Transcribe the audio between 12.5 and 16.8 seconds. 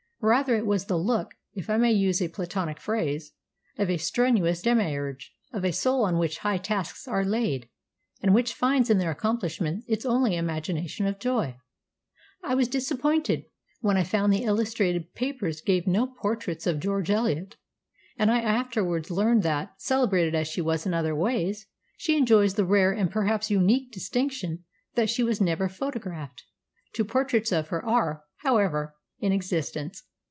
Morgan's George Eliot. *] "I was disappointed when I found the illustrated papers gave no portraits of